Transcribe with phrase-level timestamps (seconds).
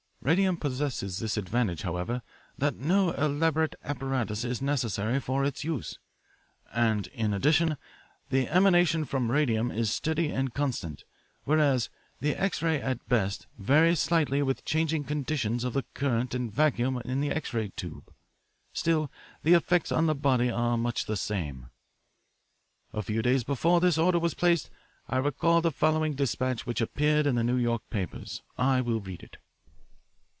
[0.23, 2.21] Radium possesses this advantage, however,
[2.55, 5.97] that no elaborate apparatus is necessary for its use.
[6.71, 7.75] And, in addition,
[8.29, 11.05] the emanation from radium is steady and constant,
[11.43, 16.53] whereas the X ray at best varies slightly with changing conditions of the current and
[16.53, 18.13] vacuum in the X ray tube.
[18.73, 19.09] Still,
[19.41, 21.71] the effects on the body are much the same.
[22.93, 24.69] "A few days before this order was placed
[25.09, 28.43] I recall the following despatch which appeared in the New York papers.
[28.55, 29.37] I will read it.